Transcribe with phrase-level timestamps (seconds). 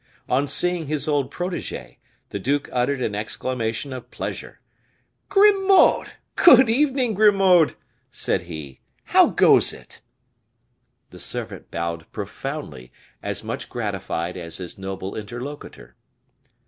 [0.27, 1.99] On seeing his old protege,
[2.29, 4.59] the duke uttered an exclamation of pleasure.
[5.29, 6.13] "Grimaud!
[6.35, 7.75] Good evening, Grimaud!"
[8.09, 10.01] said he; "how goes it?"
[11.11, 12.91] The servant bowed profoundly,
[13.21, 15.95] as much gratified as his noble interlocutor.